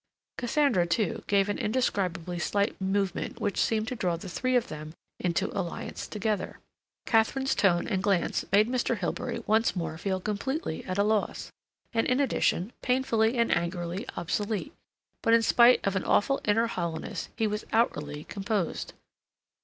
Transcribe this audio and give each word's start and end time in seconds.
Cassandra, 0.39 0.87
too, 0.87 1.23
gave 1.27 1.47
an 1.47 1.59
indescribably 1.59 2.39
slight 2.39 2.75
movement 2.81 3.39
which 3.39 3.61
seemed 3.61 3.87
to 3.89 3.95
draw 3.95 4.15
the 4.17 4.27
three 4.29 4.55
of 4.55 4.67
them 4.67 4.95
into 5.19 5.55
alliance 5.55 6.07
together. 6.07 6.57
Katharine's 7.05 7.53
tone 7.53 7.87
and 7.87 8.01
glance 8.01 8.43
made 8.51 8.67
Mr. 8.67 8.97
Hilbery 8.97 9.43
once 9.45 9.75
more 9.75 9.99
feel 9.99 10.19
completely 10.19 10.83
at 10.85 10.97
a 10.97 11.03
loss, 11.03 11.51
and 11.93 12.07
in 12.07 12.19
addition, 12.19 12.73
painfully 12.81 13.37
and 13.37 13.55
angrily 13.55 14.07
obsolete; 14.17 14.73
but 15.21 15.35
in 15.35 15.43
spite 15.43 15.85
of 15.85 15.95
an 15.95 16.03
awful 16.03 16.41
inner 16.45 16.65
hollowness 16.65 17.29
he 17.37 17.45
was 17.45 17.63
outwardly 17.71 18.23
composed. 18.23 18.93